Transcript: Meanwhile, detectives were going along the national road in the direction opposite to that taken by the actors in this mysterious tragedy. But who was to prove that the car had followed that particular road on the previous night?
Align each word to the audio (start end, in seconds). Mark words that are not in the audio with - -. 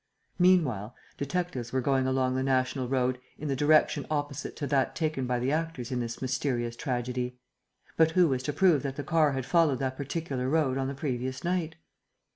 Meanwhile, 0.39 0.95
detectives 1.15 1.71
were 1.71 1.79
going 1.79 2.07
along 2.07 2.33
the 2.33 2.41
national 2.41 2.87
road 2.89 3.19
in 3.37 3.49
the 3.49 3.55
direction 3.55 4.07
opposite 4.09 4.55
to 4.55 4.65
that 4.65 4.95
taken 4.95 5.27
by 5.27 5.37
the 5.37 5.51
actors 5.51 5.91
in 5.91 5.99
this 5.99 6.23
mysterious 6.23 6.75
tragedy. 6.75 7.37
But 7.97 8.09
who 8.17 8.27
was 8.27 8.41
to 8.41 8.51
prove 8.53 8.81
that 8.81 8.95
the 8.95 9.03
car 9.03 9.33
had 9.33 9.45
followed 9.45 9.77
that 9.77 9.97
particular 9.97 10.49
road 10.49 10.79
on 10.79 10.87
the 10.87 10.95
previous 10.95 11.43
night? 11.43 11.75